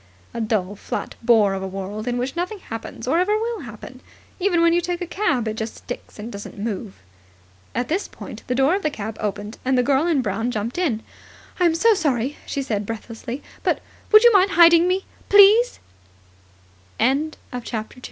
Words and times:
"A 0.33 0.41
dull, 0.41 0.75
flat 0.75 1.13
bore 1.21 1.53
of 1.53 1.61
a 1.61 1.67
world, 1.67 2.07
in 2.07 2.17
which 2.17 2.35
nothing 2.35 2.57
happens 2.57 3.07
or 3.07 3.19
ever 3.19 3.37
will 3.37 3.59
happen. 3.59 4.01
Even 4.39 4.63
when 4.63 4.73
you 4.73 4.81
take 4.81 4.99
a 4.99 5.05
cab 5.05 5.47
it 5.47 5.57
just 5.57 5.75
sticks 5.75 6.17
and 6.17 6.31
doesn't 6.31 6.57
move." 6.57 6.95
At 7.75 7.87
this 7.87 8.07
point 8.07 8.41
the 8.47 8.55
door 8.55 8.73
of 8.73 8.81
the 8.81 8.89
cab 8.89 9.15
opened, 9.19 9.59
and 9.63 9.77
the 9.77 9.83
girl 9.83 10.07
in 10.07 10.23
brown 10.23 10.49
jumped 10.49 10.79
in. 10.79 11.03
"I'm 11.59 11.75
so 11.75 11.93
sorry," 11.93 12.37
she 12.47 12.63
said 12.63 12.83
breathlessly, 12.87 13.43
"but 13.61 13.79
would 14.11 14.23
you 14.23 14.33
mind 14.33 14.49
hiding 14.53 14.87
me, 14.87 15.05
please." 15.29 15.77
CHAPTER 16.99 17.35
3. 17.35 17.35
George 17.61 17.69
hid 17.69 17.93
her. 17.93 17.99